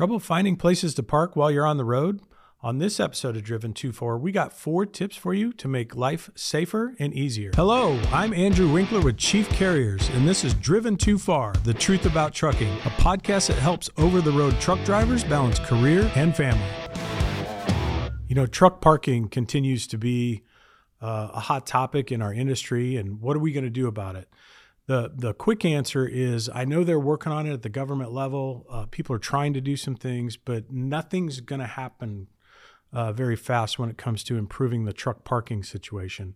Trouble 0.00 0.18
finding 0.18 0.56
places 0.56 0.94
to 0.94 1.02
park 1.02 1.36
while 1.36 1.50
you're 1.50 1.66
on 1.66 1.76
the 1.76 1.84
road? 1.84 2.22
On 2.62 2.78
this 2.78 2.98
episode 2.98 3.36
of 3.36 3.44
Driven 3.44 3.74
Too 3.74 3.92
Far, 3.92 4.16
we 4.16 4.32
got 4.32 4.50
four 4.50 4.86
tips 4.86 5.14
for 5.14 5.34
you 5.34 5.52
to 5.52 5.68
make 5.68 5.94
life 5.94 6.30
safer 6.34 6.94
and 6.98 7.12
easier. 7.12 7.50
Hello, 7.54 8.00
I'm 8.10 8.32
Andrew 8.32 8.72
Winkler 8.72 9.02
with 9.02 9.18
Chief 9.18 9.46
Carriers, 9.50 10.08
and 10.14 10.26
this 10.26 10.42
is 10.42 10.54
Driven 10.54 10.96
Too 10.96 11.18
Far 11.18 11.52
The 11.64 11.74
Truth 11.74 12.06
About 12.06 12.32
Trucking, 12.32 12.72
a 12.86 12.90
podcast 12.92 13.48
that 13.48 13.58
helps 13.58 13.90
over 13.98 14.22
the 14.22 14.32
road 14.32 14.58
truck 14.58 14.82
drivers 14.86 15.22
balance 15.22 15.58
career 15.58 16.10
and 16.14 16.34
family. 16.34 16.64
You 18.26 18.36
know, 18.36 18.46
truck 18.46 18.80
parking 18.80 19.28
continues 19.28 19.86
to 19.88 19.98
be 19.98 20.44
uh, 21.02 21.28
a 21.34 21.40
hot 21.40 21.66
topic 21.66 22.10
in 22.10 22.22
our 22.22 22.32
industry, 22.32 22.96
and 22.96 23.20
what 23.20 23.36
are 23.36 23.40
we 23.40 23.52
going 23.52 23.64
to 23.64 23.70
do 23.70 23.86
about 23.86 24.16
it? 24.16 24.30
The, 24.86 25.12
the 25.14 25.34
quick 25.34 25.64
answer 25.64 26.06
is 26.06 26.50
I 26.52 26.64
know 26.64 26.82
they're 26.82 26.98
working 26.98 27.32
on 27.32 27.46
it 27.46 27.52
at 27.52 27.62
the 27.62 27.68
government 27.68 28.12
level. 28.12 28.66
Uh, 28.68 28.86
people 28.90 29.14
are 29.14 29.20
trying 29.20 29.52
to 29.54 29.60
do 29.60 29.76
some 29.76 29.94
things, 29.94 30.36
but 30.36 30.70
nothing's 30.72 31.40
going 31.40 31.60
to 31.60 31.66
happen 31.66 32.28
uh, 32.92 33.12
very 33.12 33.36
fast 33.36 33.78
when 33.78 33.88
it 33.88 33.96
comes 33.96 34.24
to 34.24 34.36
improving 34.36 34.84
the 34.84 34.92
truck 34.92 35.24
parking 35.24 35.62
situation. 35.62 36.34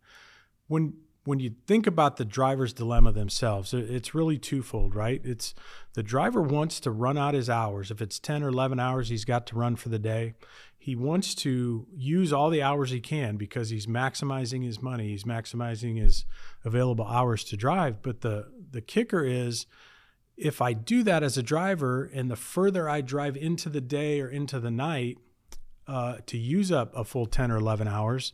When 0.69 0.95
when 1.25 1.41
you 1.41 1.55
think 1.67 1.87
about 1.87 2.17
the 2.17 2.25
driver's 2.25 2.73
dilemma 2.73 3.11
themselves, 3.11 3.73
it's 3.73 4.15
really 4.15 4.39
twofold, 4.39 4.95
right? 4.95 5.23
It's 5.25 5.55
the 5.95 6.03
driver 6.03 6.43
wants 6.43 6.81
to 6.81 6.91
run 6.91 7.17
out 7.17 7.35
his 7.35 7.49
hours. 7.49 7.91
If 7.91 8.03
it's 8.03 8.19
10 8.19 8.43
or 8.43 8.49
11 8.49 8.79
hours 8.79 9.09
he's 9.09 9.25
got 9.25 9.47
to 9.49 9.57
run 9.57 9.77
for 9.77 9.89
the 9.89 9.99
day, 9.99 10.35
he 10.77 10.95
wants 10.95 11.35
to 11.37 11.87
use 11.97 12.31
all 12.31 12.51
the 12.51 12.63
hours 12.63 12.91
he 12.91 13.01
can 13.01 13.37
because 13.39 13.71
he's 13.71 13.87
maximizing 13.87 14.65
his 14.65 14.83
money, 14.83 15.09
he's 15.09 15.25
maximizing 15.25 15.99
his 15.99 16.27
available 16.63 17.07
hours 17.07 17.43
to 17.45 17.57
drive. 17.57 18.03
But 18.03 18.21
the 18.21 18.49
the 18.71 18.83
kicker 18.83 19.25
is 19.25 19.65
if 20.37 20.61
I 20.61 20.75
do 20.75 21.03
that 21.05 21.23
as 21.23 21.39
a 21.39 21.43
driver 21.43 22.11
and 22.13 22.31
the 22.31 22.37
further 22.37 22.87
I 22.87 23.01
drive 23.01 23.35
into 23.35 23.71
the 23.71 23.81
day 23.81 24.21
or 24.21 24.29
into 24.29 24.61
the 24.61 24.71
night 24.71 25.17
uh, 25.87 26.19
to 26.27 26.37
use 26.37 26.71
up 26.71 26.95
a 26.95 27.05
full 27.05 27.27
10 27.27 27.51
or 27.51 27.57
11 27.57 27.89
hours, 27.89 28.33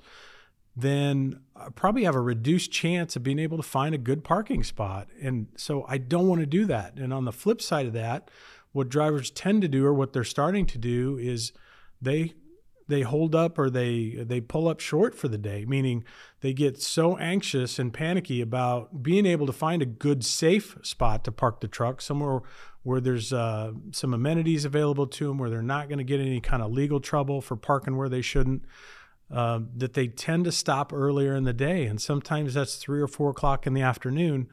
then 0.80 1.40
I 1.56 1.68
probably 1.70 2.04
have 2.04 2.14
a 2.14 2.20
reduced 2.20 2.70
chance 2.70 3.16
of 3.16 3.22
being 3.22 3.38
able 3.38 3.56
to 3.56 3.62
find 3.62 3.94
a 3.94 3.98
good 3.98 4.24
parking 4.24 4.62
spot. 4.62 5.08
And 5.20 5.48
so 5.56 5.84
I 5.88 5.98
don't 5.98 6.28
want 6.28 6.40
to 6.40 6.46
do 6.46 6.64
that. 6.66 6.96
And 6.96 7.12
on 7.12 7.24
the 7.24 7.32
flip 7.32 7.60
side 7.60 7.86
of 7.86 7.92
that, 7.92 8.30
what 8.72 8.88
drivers 8.88 9.30
tend 9.30 9.62
to 9.62 9.68
do 9.68 9.84
or 9.84 9.92
what 9.92 10.12
they're 10.12 10.24
starting 10.24 10.66
to 10.66 10.78
do 10.78 11.18
is 11.18 11.52
they 12.00 12.34
they 12.88 13.02
hold 13.02 13.34
up 13.34 13.58
or 13.58 13.70
they 13.70 14.16
they 14.18 14.40
pull 14.40 14.68
up 14.68 14.80
short 14.80 15.14
for 15.14 15.28
the 15.28 15.38
day 15.38 15.64
meaning 15.64 16.04
they 16.40 16.52
get 16.52 16.82
so 16.82 17.16
anxious 17.18 17.78
and 17.78 17.94
panicky 17.94 18.40
about 18.40 19.02
being 19.02 19.24
able 19.24 19.46
to 19.46 19.52
find 19.52 19.80
a 19.80 19.86
good 19.86 20.24
safe 20.24 20.76
spot 20.82 21.22
to 21.24 21.30
park 21.30 21.60
the 21.60 21.68
truck 21.68 22.00
somewhere 22.00 22.40
where 22.82 23.00
there's 23.00 23.32
uh, 23.32 23.72
some 23.92 24.12
amenities 24.12 24.64
available 24.64 25.06
to 25.06 25.28
them 25.28 25.38
where 25.38 25.50
they're 25.50 25.62
not 25.62 25.88
going 25.88 25.98
to 25.98 26.04
get 26.04 26.18
any 26.18 26.40
kind 26.40 26.62
of 26.62 26.72
legal 26.72 26.98
trouble 26.98 27.40
for 27.40 27.54
parking 27.54 27.96
where 27.96 28.08
they 28.08 28.22
shouldn't 28.22 28.64
uh, 29.32 29.60
that 29.76 29.94
they 29.94 30.08
tend 30.08 30.44
to 30.44 30.52
stop 30.52 30.92
earlier 30.92 31.34
in 31.34 31.44
the 31.44 31.52
day 31.52 31.86
and 31.86 32.00
sometimes 32.00 32.54
that's 32.54 32.76
three 32.76 33.00
or 33.00 33.08
four 33.08 33.30
o'clock 33.30 33.66
in 33.66 33.74
the 33.74 33.82
afternoon 33.82 34.48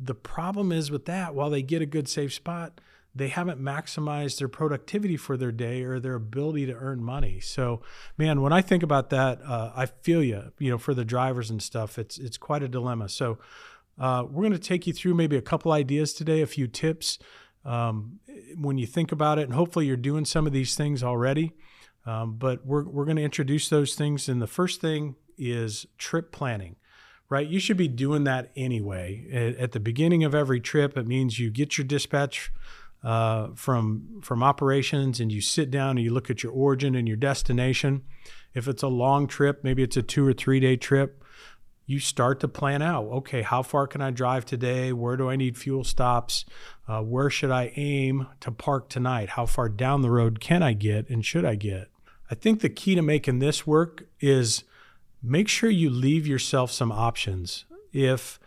the 0.00 0.14
problem 0.14 0.70
is 0.70 0.90
with 0.90 1.06
that 1.06 1.34
while 1.34 1.50
they 1.50 1.62
get 1.62 1.82
a 1.82 1.86
good 1.86 2.08
safe 2.08 2.32
spot 2.32 2.80
they 3.14 3.28
haven't 3.28 3.60
maximized 3.60 4.38
their 4.38 4.48
productivity 4.48 5.16
for 5.16 5.36
their 5.36 5.52
day 5.52 5.82
or 5.82 5.98
their 5.98 6.14
ability 6.14 6.66
to 6.66 6.74
earn 6.74 7.02
money. 7.02 7.40
So, 7.40 7.82
man, 8.16 8.40
when 8.40 8.52
I 8.52 8.62
think 8.62 8.82
about 8.82 9.10
that, 9.10 9.40
uh, 9.42 9.72
I 9.74 9.86
feel 9.86 10.22
you. 10.22 10.52
You 10.58 10.70
know, 10.70 10.78
for 10.78 10.94
the 10.94 11.04
drivers 11.04 11.50
and 11.50 11.62
stuff, 11.62 11.98
it's 11.98 12.18
it's 12.18 12.38
quite 12.38 12.62
a 12.62 12.68
dilemma. 12.68 13.08
So, 13.08 13.38
uh, 13.98 14.24
we're 14.30 14.42
going 14.42 14.52
to 14.52 14.58
take 14.58 14.86
you 14.86 14.92
through 14.92 15.14
maybe 15.14 15.36
a 15.36 15.42
couple 15.42 15.72
ideas 15.72 16.12
today, 16.12 16.40
a 16.40 16.46
few 16.46 16.68
tips 16.68 17.18
um, 17.64 18.20
when 18.56 18.78
you 18.78 18.86
think 18.86 19.10
about 19.10 19.38
it, 19.38 19.42
and 19.42 19.54
hopefully 19.54 19.86
you're 19.86 19.96
doing 19.96 20.24
some 20.24 20.46
of 20.46 20.52
these 20.52 20.74
things 20.74 21.02
already. 21.02 21.52
Um, 22.08 22.36
but 22.36 22.64
we're 22.64 22.84
we're 22.84 23.04
going 23.04 23.18
to 23.18 23.22
introduce 23.22 23.68
those 23.68 23.94
things, 23.94 24.28
and 24.28 24.40
the 24.40 24.46
first 24.46 24.80
thing 24.80 25.16
is 25.36 25.86
trip 25.98 26.32
planning 26.32 26.76
right? 27.28 27.46
You 27.46 27.60
should 27.60 27.76
be 27.76 27.88
doing 27.88 28.24
that 28.24 28.50
anyway. 28.56 29.54
At, 29.58 29.72
the 29.72 29.80
beginning 29.80 30.24
of 30.24 30.34
every 30.34 30.60
trip, 30.60 30.96
it 30.96 31.06
means 31.06 31.38
you 31.38 31.50
get 31.50 31.76
your 31.76 31.86
dispatch 31.86 32.50
uh, 33.04 33.48
from 33.54 34.20
from 34.22 34.42
operations 34.42 35.20
and 35.20 35.30
you 35.30 35.40
sit 35.40 35.70
down 35.70 35.90
and 35.90 36.00
you 36.00 36.12
look 36.12 36.30
at 36.30 36.42
your 36.42 36.52
origin 36.52 36.94
and 36.94 37.06
your 37.06 37.16
destination. 37.16 38.02
If 38.54 38.66
it's 38.66 38.82
a 38.82 38.88
long 38.88 39.26
trip, 39.26 39.62
maybe 39.62 39.82
it's 39.82 39.96
a 39.96 40.02
two 40.02 40.26
or 40.26 40.32
three 40.32 40.58
day 40.58 40.76
trip, 40.76 41.22
you 41.86 42.00
start 42.00 42.40
to 42.40 42.48
plan 42.48 42.82
out. 42.82 43.04
Okay, 43.04 43.42
how 43.42 43.62
far 43.62 43.86
can 43.86 44.00
I 44.00 44.10
drive 44.10 44.44
today? 44.44 44.92
Where 44.92 45.16
do 45.16 45.30
I 45.30 45.36
need 45.36 45.56
fuel 45.56 45.84
stops? 45.84 46.44
Uh, 46.88 47.02
where 47.02 47.30
should 47.30 47.50
I 47.50 47.72
aim 47.76 48.26
to 48.40 48.50
park 48.50 48.88
tonight? 48.88 49.30
How 49.30 49.46
far 49.46 49.68
down 49.68 50.02
the 50.02 50.10
road 50.10 50.40
can 50.40 50.62
I 50.62 50.72
get 50.72 51.08
and 51.08 51.24
should 51.24 51.44
I 51.44 51.54
get? 51.54 51.88
I 52.30 52.34
think 52.34 52.60
the 52.60 52.68
key 52.68 52.94
to 52.94 53.02
making 53.02 53.38
this 53.38 53.66
work 53.66 54.04
is 54.20 54.64
make 55.22 55.48
sure 55.48 55.70
you 55.70 55.90
leave 55.90 56.26
yourself 56.26 56.70
some 56.70 56.92
options. 56.92 57.64
If 57.92 58.38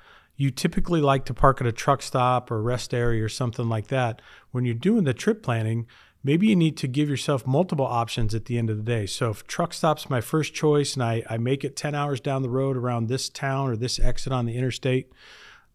you 0.41 0.49
typically 0.49 1.01
like 1.01 1.23
to 1.25 1.35
park 1.35 1.61
at 1.61 1.67
a 1.67 1.71
truck 1.71 2.01
stop 2.01 2.49
or 2.49 2.63
rest 2.63 2.95
area 2.95 3.23
or 3.23 3.29
something 3.29 3.69
like 3.69 3.87
that. 3.89 4.23
When 4.49 4.65
you're 4.65 4.73
doing 4.73 5.03
the 5.03 5.13
trip 5.13 5.43
planning, 5.43 5.85
maybe 6.23 6.47
you 6.47 6.55
need 6.55 6.77
to 6.77 6.87
give 6.87 7.07
yourself 7.07 7.45
multiple 7.45 7.85
options 7.85 8.33
at 8.33 8.45
the 8.45 8.57
end 8.57 8.71
of 8.71 8.77
the 8.77 8.83
day. 8.83 9.05
So 9.05 9.29
if 9.29 9.45
truck 9.45 9.71
stop's 9.71 10.09
my 10.09 10.19
first 10.19 10.55
choice 10.55 10.95
and 10.95 11.03
I, 11.03 11.23
I 11.29 11.37
make 11.37 11.63
it 11.63 11.75
10 11.75 11.93
hours 11.93 12.19
down 12.19 12.41
the 12.41 12.49
road 12.49 12.75
around 12.75 13.07
this 13.07 13.29
town 13.29 13.69
or 13.69 13.75
this 13.75 13.99
exit 13.99 14.33
on 14.33 14.47
the 14.47 14.57
interstate, 14.57 15.11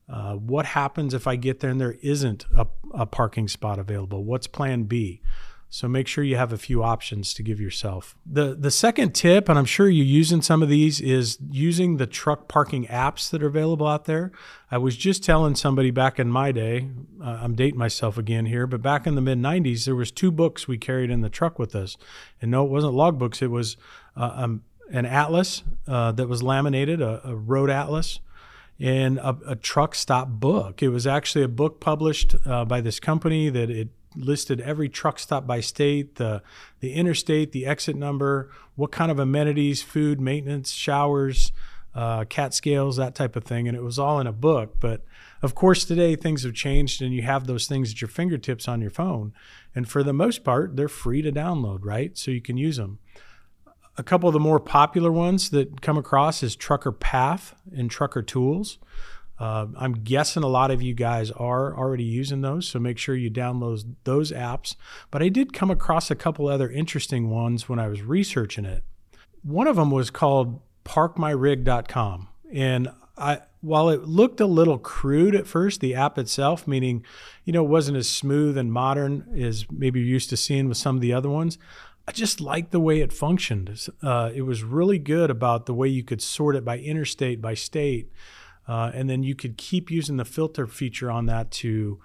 uh, 0.08 0.34
what 0.34 0.66
happens 0.66 1.14
if 1.14 1.28
I 1.28 1.36
get 1.36 1.60
there 1.60 1.70
and 1.70 1.80
there 1.80 1.96
isn't 2.02 2.44
a, 2.56 2.66
a 2.92 3.06
parking 3.06 3.46
spot 3.46 3.78
available? 3.78 4.24
What's 4.24 4.48
plan 4.48 4.82
B? 4.82 5.20
So 5.68 5.88
make 5.88 6.06
sure 6.06 6.22
you 6.22 6.36
have 6.36 6.52
a 6.52 6.58
few 6.58 6.82
options 6.82 7.34
to 7.34 7.42
give 7.42 7.60
yourself. 7.60 8.16
The 8.24 8.54
the 8.54 8.70
second 8.70 9.14
tip, 9.14 9.48
and 9.48 9.58
I'm 9.58 9.64
sure 9.64 9.88
you're 9.88 10.06
using 10.06 10.40
some 10.40 10.62
of 10.62 10.68
these, 10.68 11.00
is 11.00 11.38
using 11.50 11.96
the 11.96 12.06
truck 12.06 12.46
parking 12.46 12.86
apps 12.86 13.28
that 13.30 13.42
are 13.42 13.48
available 13.48 13.86
out 13.86 14.04
there. 14.04 14.30
I 14.70 14.78
was 14.78 14.96
just 14.96 15.24
telling 15.24 15.56
somebody 15.56 15.90
back 15.90 16.18
in 16.18 16.28
my 16.28 16.52
day, 16.52 16.88
uh, 17.20 17.40
I'm 17.42 17.54
dating 17.54 17.78
myself 17.78 18.16
again 18.16 18.46
here, 18.46 18.66
but 18.66 18.80
back 18.80 19.06
in 19.06 19.16
the 19.16 19.20
mid 19.20 19.38
90s, 19.38 19.84
there 19.84 19.96
was 19.96 20.12
two 20.12 20.30
books 20.30 20.68
we 20.68 20.78
carried 20.78 21.10
in 21.10 21.20
the 21.20 21.28
truck 21.28 21.58
with 21.58 21.74
us, 21.74 21.96
and 22.40 22.50
no, 22.50 22.64
it 22.64 22.70
wasn't 22.70 22.94
logbooks. 22.94 23.42
It 23.42 23.48
was 23.48 23.76
uh, 24.16 24.32
um, 24.34 24.62
an 24.90 25.04
atlas 25.04 25.64
uh, 25.88 26.12
that 26.12 26.28
was 26.28 26.42
laminated, 26.42 27.00
a, 27.00 27.28
a 27.28 27.34
road 27.34 27.70
atlas, 27.70 28.20
and 28.78 29.18
a, 29.18 29.36
a, 29.48 29.56
truck 29.56 29.94
stop 29.94 30.28
book. 30.28 30.82
It 30.82 30.90
was 30.90 31.06
actually 31.06 31.44
a 31.44 31.48
book 31.48 31.80
published 31.80 32.36
uh, 32.44 32.64
by 32.66 32.80
this 32.80 33.00
company 33.00 33.48
that 33.48 33.70
it 33.70 33.88
listed 34.16 34.60
every 34.60 34.88
truck 34.88 35.18
stop 35.18 35.46
by 35.46 35.60
state, 35.60 36.16
the 36.16 36.42
the 36.80 36.94
interstate, 36.94 37.52
the 37.52 37.66
exit 37.66 37.96
number, 37.96 38.50
what 38.74 38.92
kind 38.92 39.10
of 39.10 39.18
amenities, 39.18 39.82
food, 39.82 40.20
maintenance, 40.20 40.72
showers, 40.72 41.52
uh, 41.94 42.24
cat 42.24 42.52
scales, 42.54 42.96
that 42.96 43.14
type 43.14 43.36
of 43.36 43.44
thing, 43.44 43.66
and 43.66 43.76
it 43.76 43.82
was 43.82 43.98
all 43.98 44.20
in 44.20 44.26
a 44.26 44.32
book. 44.32 44.76
But 44.80 45.04
of 45.42 45.54
course, 45.54 45.84
today 45.84 46.16
things 46.16 46.42
have 46.44 46.54
changed, 46.54 47.00
and 47.00 47.14
you 47.14 47.22
have 47.22 47.46
those 47.46 47.66
things 47.66 47.92
at 47.92 48.00
your 48.00 48.08
fingertips 48.08 48.68
on 48.68 48.80
your 48.80 48.90
phone, 48.90 49.32
and 49.74 49.88
for 49.88 50.02
the 50.02 50.12
most 50.12 50.44
part, 50.44 50.76
they're 50.76 50.88
free 50.88 51.22
to 51.22 51.32
download, 51.32 51.80
right? 51.82 52.16
So 52.16 52.30
you 52.30 52.42
can 52.42 52.56
use 52.56 52.76
them. 52.76 52.98
A 53.98 54.02
couple 54.02 54.28
of 54.28 54.34
the 54.34 54.40
more 54.40 54.60
popular 54.60 55.10
ones 55.10 55.48
that 55.50 55.80
come 55.80 55.96
across 55.96 56.42
is 56.42 56.54
Trucker 56.54 56.92
Path 56.92 57.54
and 57.74 57.90
Trucker 57.90 58.20
Tools. 58.20 58.78
Uh, 59.38 59.66
I'm 59.76 59.92
guessing 59.92 60.42
a 60.42 60.48
lot 60.48 60.70
of 60.70 60.80
you 60.80 60.94
guys 60.94 61.30
are 61.32 61.76
already 61.76 62.04
using 62.04 62.40
those, 62.40 62.66
so 62.66 62.78
make 62.78 62.98
sure 62.98 63.14
you 63.14 63.30
download 63.30 63.94
those 64.04 64.32
apps. 64.32 64.76
But 65.10 65.22
I 65.22 65.28
did 65.28 65.52
come 65.52 65.70
across 65.70 66.10
a 66.10 66.14
couple 66.14 66.48
other 66.48 66.70
interesting 66.70 67.28
ones 67.30 67.68
when 67.68 67.78
I 67.78 67.88
was 67.88 68.02
researching 68.02 68.64
it. 68.64 68.82
One 69.42 69.66
of 69.66 69.76
them 69.76 69.90
was 69.90 70.10
called 70.10 70.60
parkmyrig.com. 70.84 72.28
And 72.52 72.88
I, 73.18 73.40
while 73.60 73.88
it 73.88 74.04
looked 74.04 74.40
a 74.40 74.46
little 74.46 74.78
crude 74.78 75.34
at 75.34 75.46
first, 75.46 75.80
the 75.80 75.94
app 75.94 76.18
itself, 76.18 76.66
meaning, 76.66 77.04
you 77.44 77.52
know, 77.52 77.64
it 77.64 77.68
wasn't 77.68 77.96
as 77.96 78.08
smooth 78.08 78.56
and 78.56 78.72
modern 78.72 79.26
as 79.38 79.66
maybe 79.70 80.00
you're 80.00 80.08
used 80.08 80.30
to 80.30 80.36
seeing 80.36 80.68
with 80.68 80.78
some 80.78 80.96
of 80.96 81.02
the 81.02 81.12
other 81.12 81.28
ones, 81.30 81.58
I 82.08 82.12
just 82.12 82.40
liked 82.40 82.70
the 82.70 82.80
way 82.80 83.00
it 83.00 83.12
functioned. 83.12 83.88
Uh, 84.02 84.30
it 84.32 84.42
was 84.42 84.62
really 84.62 84.98
good 84.98 85.30
about 85.30 85.66
the 85.66 85.74
way 85.74 85.88
you 85.88 86.04
could 86.04 86.22
sort 86.22 86.54
it 86.54 86.64
by 86.64 86.78
interstate, 86.78 87.42
by 87.42 87.54
state. 87.54 88.10
Uh, 88.68 88.90
and 88.94 89.08
then 89.08 89.22
you 89.22 89.34
could 89.34 89.56
keep 89.56 89.90
using 89.90 90.16
the 90.16 90.24
filter 90.24 90.66
feature 90.66 91.10
on 91.10 91.26
that 91.26 91.50
to 91.50 92.00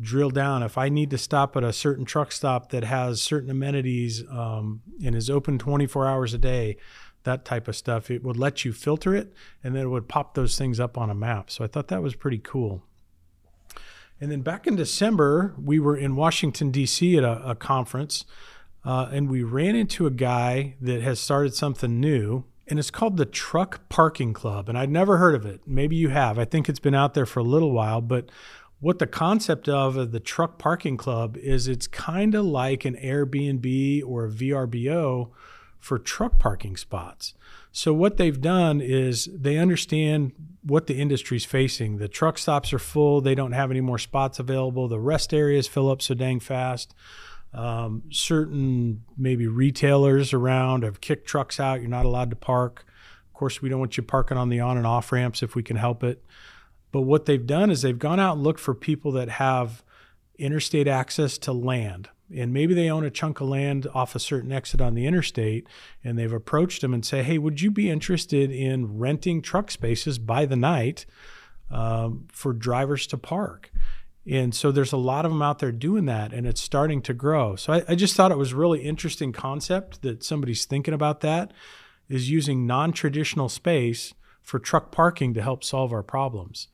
drill 0.00 0.30
down. 0.30 0.62
If 0.62 0.76
I 0.76 0.88
need 0.88 1.10
to 1.10 1.18
stop 1.18 1.56
at 1.56 1.64
a 1.64 1.72
certain 1.72 2.04
truck 2.04 2.32
stop 2.32 2.70
that 2.70 2.84
has 2.84 3.22
certain 3.22 3.50
amenities 3.50 4.24
um, 4.30 4.82
and 5.02 5.14
is 5.14 5.30
open 5.30 5.58
24 5.58 6.06
hours 6.06 6.34
a 6.34 6.38
day, 6.38 6.76
that 7.24 7.44
type 7.44 7.68
of 7.68 7.76
stuff, 7.76 8.10
it 8.10 8.22
would 8.22 8.36
let 8.36 8.64
you 8.64 8.72
filter 8.72 9.14
it 9.14 9.32
and 9.62 9.74
then 9.74 9.84
it 9.84 9.88
would 9.88 10.08
pop 10.08 10.34
those 10.34 10.58
things 10.58 10.80
up 10.80 10.98
on 10.98 11.08
a 11.08 11.14
map. 11.14 11.50
So 11.50 11.64
I 11.64 11.68
thought 11.68 11.88
that 11.88 12.02
was 12.02 12.14
pretty 12.14 12.38
cool. 12.38 12.82
And 14.20 14.30
then 14.30 14.42
back 14.42 14.66
in 14.66 14.76
December, 14.76 15.54
we 15.60 15.80
were 15.80 15.96
in 15.96 16.14
Washington, 16.14 16.70
D.C. 16.70 17.16
at 17.16 17.24
a, 17.24 17.50
a 17.50 17.54
conference, 17.56 18.24
uh, 18.84 19.08
and 19.12 19.28
we 19.28 19.42
ran 19.42 19.74
into 19.74 20.06
a 20.06 20.10
guy 20.10 20.76
that 20.80 21.02
has 21.02 21.18
started 21.18 21.54
something 21.54 22.00
new 22.00 22.44
and 22.72 22.78
it's 22.78 22.90
called 22.90 23.18
the 23.18 23.26
Truck 23.26 23.86
Parking 23.90 24.32
Club. 24.32 24.66
And 24.66 24.78
I'd 24.78 24.88
never 24.88 25.18
heard 25.18 25.34
of 25.34 25.44
it. 25.44 25.60
Maybe 25.66 25.94
you 25.94 26.08
have. 26.08 26.38
I 26.38 26.46
think 26.46 26.70
it's 26.70 26.78
been 26.78 26.94
out 26.94 27.12
there 27.12 27.26
for 27.26 27.40
a 27.40 27.44
little 27.44 27.70
while, 27.70 28.00
but 28.00 28.30
what 28.80 28.98
the 28.98 29.06
concept 29.06 29.68
of 29.68 30.10
the 30.10 30.20
truck 30.20 30.56
parking 30.58 30.96
club 30.96 31.36
is 31.36 31.68
it's 31.68 31.86
kind 31.86 32.34
of 32.34 32.46
like 32.46 32.86
an 32.86 32.96
Airbnb 32.96 34.02
or 34.06 34.24
a 34.24 34.30
VRBO 34.30 35.32
for 35.80 35.98
truck 35.98 36.38
parking 36.38 36.78
spots. 36.78 37.34
So 37.72 37.92
what 37.92 38.16
they've 38.16 38.40
done 38.40 38.80
is 38.80 39.28
they 39.30 39.58
understand 39.58 40.32
what 40.62 40.86
the 40.86 40.98
industry's 40.98 41.44
facing. 41.44 41.98
The 41.98 42.08
truck 42.08 42.38
stops 42.38 42.72
are 42.72 42.78
full, 42.78 43.20
they 43.20 43.34
don't 43.34 43.52
have 43.52 43.70
any 43.70 43.82
more 43.82 43.98
spots 43.98 44.38
available. 44.38 44.88
The 44.88 44.98
rest 44.98 45.34
areas 45.34 45.68
fill 45.68 45.90
up 45.90 46.00
so 46.00 46.14
dang 46.14 46.40
fast. 46.40 46.94
Um, 47.54 48.04
certain 48.10 49.04
maybe 49.16 49.46
retailers 49.46 50.32
around 50.32 50.84
have 50.84 51.00
kicked 51.00 51.26
trucks 51.26 51.60
out. 51.60 51.80
You're 51.80 51.90
not 51.90 52.06
allowed 52.06 52.30
to 52.30 52.36
park. 52.36 52.86
Of 53.28 53.34
course, 53.34 53.60
we 53.60 53.68
don't 53.68 53.80
want 53.80 53.96
you 53.96 54.02
parking 54.02 54.38
on 54.38 54.48
the 54.48 54.60
on 54.60 54.76
and 54.76 54.86
off 54.86 55.12
ramps 55.12 55.42
if 55.42 55.54
we 55.54 55.62
can 55.62 55.76
help 55.76 56.02
it. 56.02 56.24
But 56.92 57.02
what 57.02 57.26
they've 57.26 57.46
done 57.46 57.70
is 57.70 57.82
they've 57.82 57.98
gone 57.98 58.20
out 58.20 58.34
and 58.34 58.42
looked 58.44 58.60
for 58.60 58.74
people 58.74 59.12
that 59.12 59.28
have 59.28 59.82
interstate 60.38 60.88
access 60.88 61.38
to 61.38 61.52
land. 61.52 62.08
And 62.34 62.52
maybe 62.52 62.72
they 62.72 62.90
own 62.90 63.04
a 63.04 63.10
chunk 63.10 63.40
of 63.40 63.48
land 63.48 63.86
off 63.92 64.14
a 64.14 64.18
certain 64.18 64.52
exit 64.52 64.80
on 64.80 64.94
the 64.94 65.06
interstate, 65.06 65.66
and 66.02 66.18
they've 66.18 66.32
approached 66.32 66.80
them 66.80 66.94
and 66.94 67.04
say, 67.04 67.22
"Hey, 67.22 67.36
would 67.36 67.60
you 67.60 67.70
be 67.70 67.90
interested 67.90 68.50
in 68.50 68.98
renting 68.98 69.42
truck 69.42 69.70
spaces 69.70 70.18
by 70.18 70.46
the 70.46 70.56
night 70.56 71.04
um, 71.70 72.28
for 72.32 72.54
drivers 72.54 73.06
to 73.08 73.18
park?" 73.18 73.70
And 74.30 74.54
so 74.54 74.70
there's 74.70 74.92
a 74.92 74.96
lot 74.96 75.24
of 75.24 75.32
them 75.32 75.42
out 75.42 75.58
there 75.58 75.72
doing 75.72 76.06
that, 76.06 76.32
and 76.32 76.46
it's 76.46 76.60
starting 76.60 77.02
to 77.02 77.14
grow. 77.14 77.56
So 77.56 77.72
I, 77.72 77.82
I 77.88 77.94
just 77.96 78.14
thought 78.14 78.30
it 78.30 78.38
was 78.38 78.54
really 78.54 78.80
interesting 78.80 79.32
concept 79.32 80.02
that 80.02 80.22
somebody's 80.22 80.64
thinking 80.64 80.94
about 80.94 81.20
that 81.22 81.52
is 82.08 82.30
using 82.30 82.66
non-traditional 82.66 83.48
space 83.48 84.14
for 84.40 84.58
truck 84.58 84.92
parking 84.92 85.34
to 85.34 85.42
help 85.42 85.64
solve 85.64 85.92
our 85.92 86.02
problems. 86.02 86.68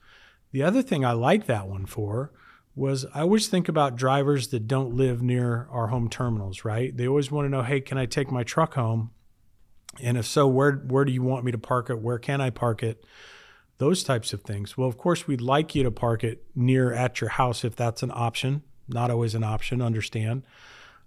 The 0.53 0.63
other 0.63 0.83
thing 0.83 1.05
I 1.05 1.13
like 1.13 1.47
that 1.47 1.69
one 1.69 1.87
for 1.87 2.33
was 2.75 3.07
I 3.15 3.21
always 3.21 3.49
think 3.49 3.69
about 3.69 3.97
drivers 3.97 4.49
that 4.49 4.69
don't 4.69 4.95
live 4.95 5.23
near 5.23 5.69
our 5.71 5.89
home 5.89 6.09
terminals, 6.09 6.65
right? 6.65 6.97
They 6.97 7.09
always 7.09 7.31
want 7.31 7.47
to 7.47 7.51
know, 7.51 7.63
hey, 7.63 7.81
can 7.81 7.99
I 7.99 8.07
take 8.07 8.31
my 8.31 8.45
truck 8.45 8.75
home? 8.75 9.11
And 10.01 10.17
if 10.17 10.27
so, 10.27 10.47
where 10.47 10.73
where 10.73 11.05
do 11.05 11.13
you 11.13 11.23
want 11.23 11.45
me 11.45 11.53
to 11.53 11.59
park 11.59 11.91
it? 11.91 11.99
Where 11.99 12.19
can 12.19 12.41
I 12.41 12.51
park 12.51 12.83
it? 12.83 13.05
Those 13.79 14.03
types 14.03 14.33
of 14.33 14.43
things. 14.43 14.77
Well, 14.77 14.89
of 14.89 14.99
course, 14.99 15.27
we'd 15.27 15.41
like 15.41 15.75
you 15.75 15.83
to 15.85 15.91
park 15.91 16.25
it 16.25 16.45
near 16.55 16.93
at 16.93 17.21
your 17.21 17.31
house 17.31 17.65
if 17.65 17.77
that's 17.77 18.03
an 18.03 18.11
option. 18.13 18.63
Not 18.89 19.11
always 19.11 19.35
an 19.35 19.45
option, 19.45 19.81
understand. 19.81 20.43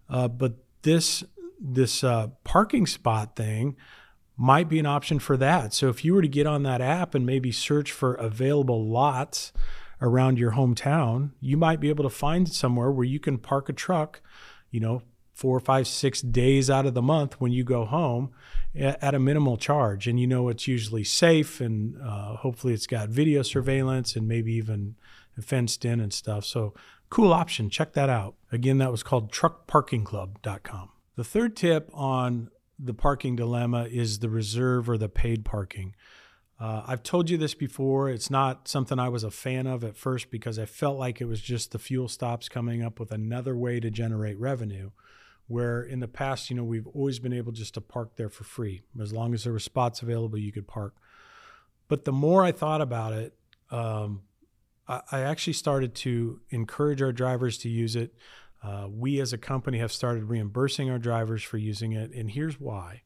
Uh, 0.09 0.27
but 0.27 0.55
this 0.81 1.23
this 1.59 2.03
uh, 2.03 2.27
parking 2.43 2.87
spot 2.87 3.35
thing, 3.35 3.75
might 4.41 4.67
be 4.67 4.79
an 4.79 4.87
option 4.87 5.19
for 5.19 5.37
that. 5.37 5.71
So 5.71 5.89
if 5.89 6.03
you 6.03 6.15
were 6.15 6.23
to 6.23 6.27
get 6.27 6.47
on 6.47 6.63
that 6.63 6.81
app 6.81 7.13
and 7.13 7.25
maybe 7.25 7.51
search 7.51 7.91
for 7.91 8.15
available 8.15 8.87
lots 8.87 9.53
around 10.01 10.39
your 10.39 10.53
hometown, 10.53 11.31
you 11.39 11.57
might 11.57 11.79
be 11.79 11.89
able 11.89 12.03
to 12.03 12.09
find 12.09 12.49
somewhere 12.49 12.89
where 12.89 13.05
you 13.05 13.19
can 13.19 13.37
park 13.37 13.69
a 13.69 13.73
truck, 13.73 14.19
you 14.71 14.79
know, 14.79 15.03
four, 15.33 15.59
five, 15.59 15.87
six 15.87 16.21
days 16.21 16.69
out 16.69 16.85
of 16.85 16.93
the 16.93 17.01
month 17.01 17.39
when 17.39 17.51
you 17.51 17.63
go 17.63 17.85
home 17.85 18.31
at 18.75 19.13
a 19.15 19.19
minimal 19.19 19.57
charge. 19.57 20.07
And 20.07 20.19
you 20.19 20.27
know 20.27 20.49
it's 20.49 20.67
usually 20.67 21.03
safe 21.03 21.59
and 21.59 21.99
uh, 22.01 22.35
hopefully 22.37 22.73
it's 22.73 22.87
got 22.87 23.09
video 23.09 23.41
surveillance 23.41 24.15
and 24.15 24.27
maybe 24.27 24.53
even 24.53 24.95
fenced 25.39 25.85
in 25.85 25.99
and 25.99 26.13
stuff. 26.13 26.45
So 26.45 26.73
cool 27.09 27.33
option. 27.33 27.69
Check 27.69 27.93
that 27.93 28.09
out. 28.09 28.35
Again, 28.51 28.77
that 28.77 28.91
was 28.91 29.03
called 29.03 29.31
truckparkingclub.com. 29.31 30.89
The 31.15 31.23
third 31.23 31.55
tip 31.55 31.89
on 31.93 32.49
the 32.79 32.93
parking 32.93 33.35
dilemma 33.35 33.87
is 33.91 34.19
the 34.19 34.29
reserve 34.29 34.89
or 34.89 34.97
the 34.97 35.09
paid 35.09 35.45
parking. 35.45 35.95
Uh, 36.59 36.83
I've 36.85 37.03
told 37.03 37.29
you 37.29 37.37
this 37.37 37.55
before. 37.55 38.09
It's 38.09 38.29
not 38.29 38.67
something 38.67 38.99
I 38.99 39.09
was 39.09 39.23
a 39.23 39.31
fan 39.31 39.65
of 39.67 39.83
at 39.83 39.97
first 39.97 40.29
because 40.29 40.59
I 40.59 40.65
felt 40.65 40.97
like 40.97 41.19
it 41.19 41.25
was 41.25 41.41
just 41.41 41.71
the 41.71 41.79
fuel 41.79 42.07
stops 42.07 42.49
coming 42.49 42.83
up 42.83 42.99
with 42.99 43.11
another 43.11 43.55
way 43.55 43.79
to 43.79 43.89
generate 43.89 44.39
revenue. 44.39 44.91
Where 45.47 45.81
in 45.81 45.99
the 45.99 46.07
past, 46.07 46.49
you 46.49 46.55
know, 46.55 46.63
we've 46.63 46.87
always 46.87 47.19
been 47.19 47.33
able 47.33 47.51
just 47.51 47.73
to 47.73 47.81
park 47.81 48.15
there 48.15 48.29
for 48.29 48.43
free. 48.43 48.81
As 49.01 49.11
long 49.11 49.33
as 49.33 49.43
there 49.43 49.53
were 49.53 49.59
spots 49.59 50.01
available, 50.01 50.37
you 50.37 50.51
could 50.51 50.67
park. 50.67 50.95
But 51.87 52.05
the 52.05 52.13
more 52.13 52.43
I 52.43 52.51
thought 52.51 52.79
about 52.79 53.13
it, 53.13 53.33
um, 53.69 54.21
I, 54.87 55.01
I 55.11 55.21
actually 55.21 55.53
started 55.53 55.93
to 55.95 56.39
encourage 56.49 57.01
our 57.01 57.11
drivers 57.11 57.57
to 57.59 57.69
use 57.69 57.95
it. 57.95 58.13
Uh, 58.63 58.87
we 58.89 59.19
as 59.19 59.33
a 59.33 59.37
company 59.37 59.79
have 59.79 59.91
started 59.91 60.25
reimbursing 60.25 60.89
our 60.89 60.99
drivers 60.99 61.43
for 61.43 61.57
using 61.57 61.91
it. 61.93 62.11
And 62.13 62.31
here's 62.31 62.59
why 62.59 63.01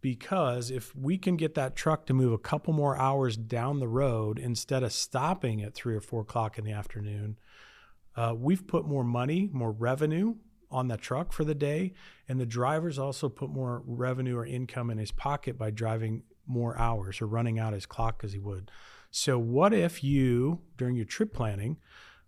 because 0.00 0.70
if 0.70 0.94
we 0.96 1.18
can 1.18 1.36
get 1.36 1.54
that 1.54 1.76
truck 1.76 2.06
to 2.06 2.14
move 2.14 2.32
a 2.32 2.38
couple 2.38 2.72
more 2.72 2.96
hours 2.96 3.36
down 3.36 3.80
the 3.80 3.88
road 3.88 4.38
instead 4.38 4.82
of 4.82 4.92
stopping 4.92 5.62
at 5.62 5.74
three 5.74 5.94
or 5.94 6.00
four 6.00 6.22
o'clock 6.22 6.58
in 6.58 6.64
the 6.64 6.72
afternoon, 6.72 7.38
uh, 8.16 8.34
we've 8.36 8.66
put 8.66 8.86
more 8.86 9.04
money, 9.04 9.48
more 9.52 9.70
revenue 9.70 10.34
on 10.70 10.88
that 10.88 11.00
truck 11.00 11.32
for 11.32 11.44
the 11.44 11.54
day. 11.54 11.92
And 12.28 12.38
the 12.38 12.46
drivers 12.46 12.98
also 12.98 13.28
put 13.28 13.50
more 13.50 13.82
revenue 13.84 14.36
or 14.36 14.46
income 14.46 14.90
in 14.90 14.98
his 14.98 15.12
pocket 15.12 15.58
by 15.58 15.70
driving 15.70 16.22
more 16.46 16.78
hours 16.78 17.20
or 17.20 17.26
running 17.26 17.58
out 17.58 17.72
his 17.72 17.86
clock 17.86 18.20
as 18.24 18.32
he 18.32 18.38
would. 18.38 18.70
So, 19.10 19.38
what 19.38 19.72
if 19.72 20.04
you, 20.04 20.60
during 20.76 20.94
your 20.94 21.04
trip 21.04 21.32
planning, 21.32 21.78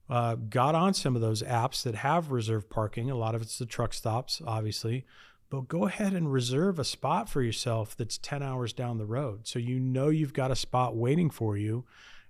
uh, 0.08 0.34
got 0.34 0.74
on 0.74 0.94
some 0.94 1.14
of 1.14 1.22
those 1.22 1.42
apps 1.42 1.82
that 1.84 1.94
have 1.94 2.30
reserved 2.30 2.68
parking. 2.68 3.10
A 3.10 3.14
lot 3.14 3.34
of 3.34 3.42
it's 3.42 3.58
the 3.58 3.66
truck 3.66 3.94
stops, 3.94 4.42
obviously, 4.46 5.06
but 5.48 5.68
go 5.68 5.86
ahead 5.86 6.12
and 6.12 6.32
reserve 6.32 6.78
a 6.78 6.84
spot 6.84 7.28
for 7.28 7.40
yourself 7.40 7.96
that's 7.96 8.18
10 8.18 8.42
hours 8.42 8.72
down 8.72 8.98
the 8.98 9.06
road. 9.06 9.46
So 9.46 9.58
you 9.58 9.78
know 9.78 10.08
you've 10.08 10.34
got 10.34 10.50
a 10.50 10.56
spot 10.56 10.96
waiting 10.96 11.30
for 11.30 11.56
you 11.56 11.84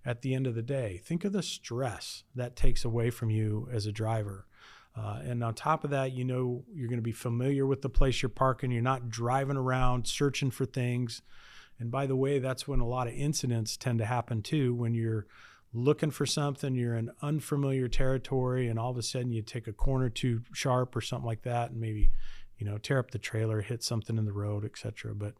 at 0.05 0.23
the 0.23 0.35
end 0.35 0.47
of 0.47 0.55
the 0.55 0.63
day. 0.63 1.01
Think 1.03 1.25
of 1.25 1.33
the 1.33 1.43
stress 1.43 2.25
that 2.35 2.57
takes 2.57 2.85
away 2.85 3.11
from 3.11 3.31
you 3.31 3.69
as 3.73 3.87
a 3.87 3.93
driver. 3.93 4.47
Uh, 4.97 5.21
and 5.25 5.43
on 5.43 5.55
top 5.55 5.85
of 5.85 5.91
that, 5.91 6.13
you 6.13 6.25
know 6.25 6.65
you're 6.75 6.89
going 6.89 6.99
to 6.99 7.03
be 7.03 7.13
familiar 7.13 7.67
with 7.67 7.83
the 7.83 7.89
place 7.89 8.21
you're 8.21 8.29
parking. 8.29 8.71
You're 8.71 8.83
not 8.83 9.09
driving 9.09 9.57
around 9.57 10.07
searching 10.07 10.51
for 10.51 10.67
things. 10.67 11.23
And 11.79 11.91
by 11.91 12.07
the 12.07 12.17
way, 12.17 12.39
that's 12.39 12.69
when 12.69 12.81
a 12.81 12.87
lot 12.87 13.09
of 13.09 13.15
incidents 13.15 13.77
tend 13.77 13.99
to 14.01 14.05
happen 14.05 14.43
too, 14.43 14.75
when 14.75 14.95
you're 14.95 15.27
looking 15.73 16.11
for 16.11 16.27
something, 16.27 16.75
you're 16.75 16.95
in 16.95 17.11
unfamiliar 17.23 17.89
territory, 17.89 18.69
and 18.69 18.79
all 18.79 18.91
of 18.91 18.99
a 18.99 19.03
sudden 19.03 19.33
you 19.33 19.43
take 19.43 19.67
a 19.67 19.73
corner 19.73 20.09
too 20.09 20.43
sharp 20.53 20.95
or 20.95 21.01
something 21.01 21.27
like 21.27 21.43
that, 21.43 21.71
and 21.71 21.81
maybe 21.81 22.11
you 22.59 22.67
know 22.67 22.79
tear 22.79 22.99
up 22.99 23.11
the 23.11 23.19
trailer, 23.19 23.63
hit 23.63 23.83
something 23.83 24.19
in 24.19 24.25
the 24.25 24.33
road, 24.33 24.65
etc. 24.65 25.15
But 25.15 25.35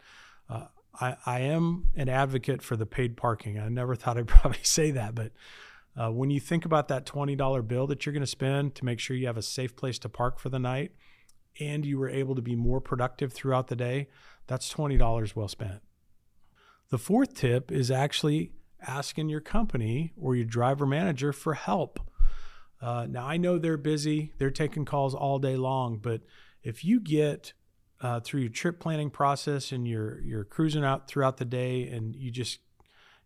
uh, 0.49 0.67
I, 1.01 1.17
I 1.27 1.41
am 1.41 1.91
an 1.97 2.09
advocate 2.09 2.63
for 2.63 2.77
the 2.77 2.87
paid 2.87 3.17
parking. 3.17 3.59
I 3.59 3.69
never 3.69 3.95
thought 3.97 4.19
I'd 4.19 4.27
probably 4.27 4.63
say 4.63 4.91
that, 4.93 5.15
but 5.15 5.33
uh, 6.01 6.11
when 6.11 6.31
you 6.31 6.41
think 6.41 6.65
about 6.65 6.89
that 6.89 7.07
twenty 7.07 7.37
dollar 7.37 7.63
bill 7.63 7.87
that 7.87 8.05
you're 8.05 8.13
going 8.13 8.23
to 8.23 8.27
spend 8.27 8.75
to 8.77 8.85
make 8.85 8.99
sure 8.99 9.17
you 9.17 9.27
have 9.27 9.37
a 9.37 9.43
safe 9.43 9.77
place 9.77 9.99
to 10.01 10.09
park 10.09 10.39
for 10.39 10.49
the 10.49 10.59
night, 10.59 10.93
and 11.61 11.85
you 11.85 11.99
were 11.99 12.09
able 12.09 12.35
to 12.35 12.43
be 12.43 12.57
more 12.57 12.81
productive 12.81 13.33
throughout 13.33 13.69
the 13.69 13.77
day, 13.77 14.09
that's 14.47 14.69
twenty 14.69 14.97
dollars 14.97 15.37
well 15.37 15.49
spent. 15.49 15.83
The 16.91 16.99
fourth 16.99 17.35
tip 17.35 17.71
is 17.71 17.91
actually 17.91 18.53
asking 18.87 19.29
your 19.29 19.41
company 19.41 20.13
or 20.21 20.35
your 20.35 20.45
driver 20.45 20.87
manager 20.87 21.33
for 21.33 21.55
help. 21.55 22.01
Uh, 22.81 23.07
now, 23.09 23.25
I 23.25 23.37
know 23.37 23.59
they're 23.59 23.77
busy, 23.77 24.33
they're 24.39 24.51
taking 24.51 24.85
calls 24.85 25.15
all 25.15 25.39
day 25.39 25.57
long, 25.57 25.99
but 25.99 26.23
if 26.65 26.85
you 26.85 26.99
get 27.01 27.53
uh, 28.01 28.19
through 28.19 28.41
your 28.41 28.51
trip 28.51 28.81
planning 28.81 29.09
process 29.09 29.71
and 29.71 29.87
you're 29.87 30.21
you're 30.23 30.45
cruising 30.45 30.85
out 30.85 31.07
throughout 31.07 31.37
the 31.37 31.45
day 31.45 31.87
and 31.87 32.17
you 32.17 32.31
just 32.33 32.59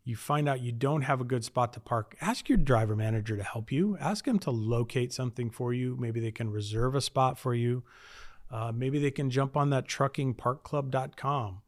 you 0.06 0.16
find 0.16 0.48
out 0.48 0.62
you 0.62 0.72
don't 0.72 1.02
have 1.02 1.20
a 1.20 1.24
good 1.24 1.44
spot 1.44 1.74
to 1.74 1.80
park 1.80 2.16
ask 2.22 2.48
your 2.48 2.56
driver 2.56 2.96
manager 2.96 3.36
to 3.36 3.42
help 3.42 3.70
you 3.70 3.98
ask 4.00 4.24
them 4.24 4.38
to 4.38 4.50
locate 4.50 5.12
something 5.12 5.50
for 5.50 5.74
you 5.74 5.94
maybe 6.00 6.20
they 6.20 6.30
can 6.30 6.50
reserve 6.50 6.94
a 6.94 7.00
spot 7.02 7.38
for 7.38 7.54
you 7.54 7.82
uh, 8.50 8.72
maybe 8.74 8.98
they 8.98 9.10
can 9.10 9.28
jump 9.28 9.56
on 9.56 9.70
that 9.70 9.86
truckingparkclub.com 9.86 11.60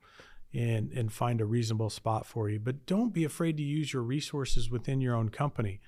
and 0.54 0.90
and 0.92 1.12
find 1.12 1.40
a 1.40 1.44
reasonable 1.44 1.90
spot 1.90 2.26
for 2.26 2.48
you. 2.48 2.58
But 2.58 2.86
don't 2.86 3.12
be 3.12 3.24
afraid 3.24 3.56
to 3.58 3.62
use 3.62 3.92
your 3.92 4.02
resources 4.02 4.70
within 4.70 5.00
your 5.00 5.14
own 5.14 5.28
company. 5.28 5.80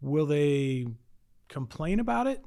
Will 0.00 0.26
they 0.26 0.86
complain 1.48 2.00
about 2.00 2.26
it? 2.26 2.44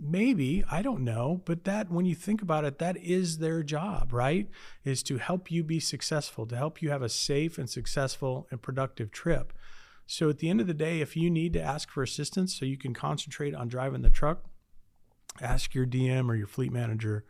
Maybe, 0.00 0.64
I 0.70 0.82
don't 0.82 1.02
know, 1.02 1.42
but 1.44 1.64
that 1.64 1.90
when 1.90 2.06
you 2.06 2.14
think 2.14 2.40
about 2.40 2.64
it, 2.64 2.78
that 2.78 2.96
is 2.96 3.38
their 3.38 3.64
job, 3.64 4.12
right? 4.12 4.48
Is 4.84 5.02
to 5.04 5.18
help 5.18 5.50
you 5.50 5.64
be 5.64 5.80
successful, 5.80 6.46
to 6.46 6.56
help 6.56 6.80
you 6.80 6.90
have 6.90 7.02
a 7.02 7.08
safe 7.08 7.58
and 7.58 7.68
successful 7.68 8.46
and 8.50 8.62
productive 8.62 9.10
trip. 9.10 9.52
So 10.06 10.30
at 10.30 10.38
the 10.38 10.48
end 10.48 10.60
of 10.60 10.66
the 10.66 10.74
day, 10.74 11.00
if 11.00 11.16
you 11.16 11.30
need 11.30 11.52
to 11.54 11.60
ask 11.60 11.90
for 11.90 12.02
assistance 12.02 12.54
so 12.54 12.64
you 12.64 12.78
can 12.78 12.94
concentrate 12.94 13.54
on 13.54 13.68
driving 13.68 14.02
the 14.02 14.10
truck, 14.10 14.44
ask 15.40 15.74
your 15.74 15.84
DM 15.84 16.28
or 16.28 16.34
your 16.34 16.46
fleet 16.46 16.72
manager 16.72 17.24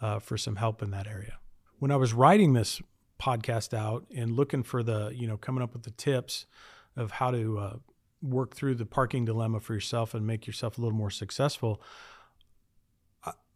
uh, 0.00 0.18
for 0.18 0.36
some 0.36 0.56
help 0.56 0.82
in 0.82 0.90
that 0.90 1.06
area. 1.06 1.38
When 1.78 1.90
I 1.90 1.96
was 1.96 2.12
writing 2.12 2.52
this 2.52 2.82
podcast 3.20 3.72
out 3.72 4.04
and 4.14 4.32
looking 4.32 4.62
for 4.62 4.82
the, 4.82 5.12
you 5.14 5.28
know, 5.28 5.36
coming 5.36 5.62
up 5.62 5.72
with 5.72 5.84
the 5.84 5.92
tips 5.92 6.46
of 6.96 7.12
how 7.12 7.30
to 7.30 7.58
uh, 7.58 7.76
work 8.22 8.54
through 8.54 8.74
the 8.74 8.86
parking 8.86 9.24
dilemma 9.24 9.60
for 9.60 9.74
yourself 9.74 10.14
and 10.14 10.26
make 10.26 10.46
yourself 10.46 10.78
a 10.78 10.80
little 10.80 10.96
more 10.96 11.10
successful. 11.10 11.82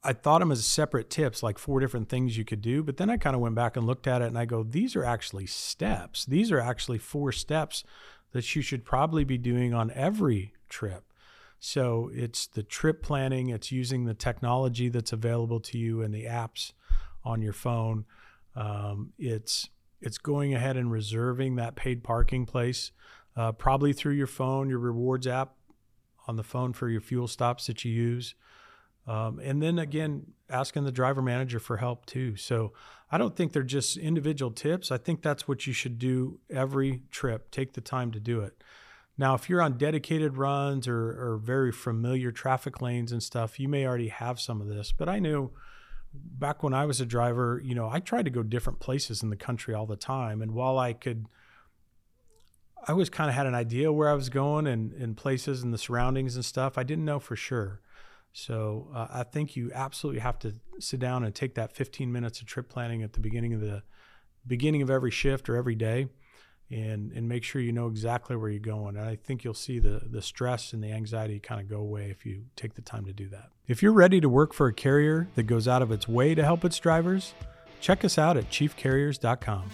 I, 0.03 0.13
thought 0.13 0.41
them 0.41 0.53
as 0.53 0.67
separate 0.67 1.09
tips, 1.09 1.43
like 1.43 1.59
four 1.59 1.81
different 1.81 2.11
things 2.11 2.37
you 2.37 2.45
could 2.45 2.61
do. 2.61 2.83
But 2.83 2.99
then 2.99 3.09
I 3.09 3.17
kind 3.17 3.35
of 3.35 3.41
went 3.41 3.55
back 3.55 3.77
and 3.77 3.87
looked 3.87 4.07
at 4.07 4.21
it 4.21 4.27
and 4.27 4.39
I 4.39 4.45
go, 4.45 4.63
these 4.63 4.95
are 4.95 5.05
actually 5.05 5.47
steps. 5.47 6.27
These 6.27 6.53
are 6.53 6.61
actually 6.61 6.99
four 6.99 7.33
steps 7.33 7.85
that 8.33 8.55
you 8.55 8.61
should 8.61 8.85
probably 8.85 9.25
be 9.25 9.39
doing 9.39 9.73
on 9.73 9.91
every 9.93 10.53
trip. 10.69 11.05
So 11.59 12.11
it's 12.13 12.47
the 12.47 12.63
trip 12.63 13.03
planning, 13.03 13.49
it's 13.49 13.73
using 13.73 14.05
the 14.05 14.13
technology 14.13 14.91
that's 14.91 15.15
available 15.15 15.61
to 15.61 15.79
you 15.79 16.03
and 16.03 16.13
the 16.13 16.25
apps 16.25 16.73
on 17.25 17.41
your 17.41 17.55
phone. 17.55 18.05
Um, 18.55 19.15
it's 19.19 19.71
it's 20.03 20.19
going 20.19 20.53
ahead 20.53 20.77
and 20.77 20.93
reserving 20.93 21.57
that 21.57 21.77
paid 21.77 22.05
parking 22.05 22.45
place, 22.45 22.93
uh, 23.37 23.53
probably 23.53 23.93
through 23.93 24.15
your 24.15 24.27
phone, 24.27 24.69
your 24.69 24.79
rewards 24.79 25.27
app 25.27 25.55
on 26.27 26.37
the 26.37 26.43
phone 26.43 26.73
for 26.73 26.89
your 26.89 27.01
fuel 27.01 27.29
stops 27.29 27.67
that 27.67 27.85
you 27.85 27.93
use. 27.93 28.35
Um, 29.07 29.39
and 29.39 29.63
then 29.63 29.79
again, 29.79 30.33
asking 30.49 30.85
the 30.85 30.93
driver 30.93 31.21
manager 31.21 31.59
for 31.59 31.77
help 31.77 32.07
too. 32.07 32.37
So 32.37 32.73
I 33.11 33.19
don't 33.19 33.37
think 33.37 33.53
they're 33.53 33.63
just 33.63 33.97
individual 33.97 34.51
tips. 34.51 34.91
I 34.91 34.97
think 34.97 35.23
that's 35.23 35.47
what 35.47 35.67
you 35.67 35.73
should 35.73 35.99
do 35.99 36.41
every 36.51 37.03
trip. 37.11 37.51
Take 37.51 37.75
the 37.75 37.81
time 37.81 38.13
to 38.13 38.21
do 38.21 38.41
it. 38.41 38.63
Now, 39.17 39.35
if 39.35 39.49
you're 39.49 39.63
on 39.63 39.79
dedicated 39.79 40.37
runs 40.37 40.89
or, 40.89 41.11
or 41.11 41.39
very 41.41 41.71
familiar 41.71 42.33
traffic 42.33 42.81
lanes 42.83 43.13
and 43.13 43.23
stuff, 43.23 43.61
you 43.61 43.69
may 43.69 43.87
already 43.87 44.09
have 44.09 44.41
some 44.41 44.61
of 44.61 44.67
this. 44.67 44.91
But 44.91 45.09
I 45.09 45.19
knew 45.21 45.53
back 46.13 46.63
when 46.63 46.75
I 46.75 46.87
was 46.87 47.01
a 47.01 47.07
driver, 47.07 47.61
you 47.63 47.75
know, 47.75 47.89
I 47.89 48.01
tried 48.01 48.25
to 48.25 48.31
go 48.31 48.43
different 48.43 48.81
places 48.81 49.23
in 49.23 49.31
the 49.31 49.37
country 49.37 49.75
all 49.75 49.87
the 49.87 49.97
time. 49.97 50.43
And 50.43 50.53
while 50.53 50.79
I 50.79 50.95
could, 50.95 51.27
I 52.87 52.93
always 52.93 53.09
kind 53.11 53.31
of 53.31 53.35
had 53.35 53.47
an 53.47 53.55
idea 53.55 53.93
where 53.93 54.09
I 54.09 54.15
was 54.15 54.29
going 54.29 54.67
and, 54.67 54.93
and 54.93 55.17
places 55.17 55.63
and 55.63 55.73
the 55.73 55.79
surroundings 55.79 56.37
and 56.37 56.45
stuff, 56.45 56.77
I 56.77 56.83
didn't 56.83 57.05
know 57.05 57.19
for 57.19 57.37
sure. 57.37 57.81
So 58.33 58.89
uh, 58.95 59.07
I 59.11 59.23
think 59.23 59.57
you 59.57 59.71
absolutely 59.73 60.21
have 60.21 60.39
to 60.41 60.57
sit 60.81 61.01
down 61.01 61.25
and 61.25 61.35
take 61.35 61.55
that 61.55 61.73
15 61.73 62.11
minutes 62.13 62.41
of 62.41 62.47
trip 62.47 62.69
planning 62.69 63.03
at 63.03 63.13
the 63.13 63.21
beginning 63.21 63.55
of 63.55 63.61
the 63.61 63.83
beginning 64.47 64.83
of 64.83 64.91
every 64.91 65.11
shift 65.11 65.49
or 65.49 65.57
every 65.57 65.75
day 65.75 66.09
and 66.71 67.13
and 67.13 67.29
make 67.29 67.45
sure 67.45 67.63
you 67.63 67.73
know 67.73 67.87
exactly 67.87 68.37
where 68.37 68.51
you're 68.51 68.59
going. 68.59 68.97
And 68.97 69.07
I 69.07 69.17
think 69.17 69.45
you'll 69.45 69.55
see 69.55 69.79
the 69.79 70.03
the 70.05 70.21
stress 70.21 70.73
and 70.73 70.83
the 70.83 70.91
anxiety 70.93 71.39
kind 71.39 71.61
of 71.61 71.69
go 71.69 71.79
away 71.79 72.11
if 72.11 72.27
you 72.27 72.45
take 72.57 72.75
the 72.75 72.83
time 72.83 73.05
to 73.05 73.13
do 73.13 73.29
that. 73.29 73.51
If 73.69 73.83
you're 73.83 73.93
ready 73.93 74.21
to 74.21 74.29
work 74.29 74.53
for 74.53 74.67
a 74.67 74.73
carrier 74.73 75.29
that 75.37 75.45
goes 75.45 75.69
out 75.69 75.81
of 75.81 75.91
its 75.93 76.09
way 76.09 76.35
to 76.35 76.45
help 76.45 76.65
its 76.65 76.79
drivers, 76.79 77.35
check 77.81 78.05
us 78.05 78.19
out 78.19 78.37
at 78.37 78.51
chiefcarriers.com. 78.51 79.71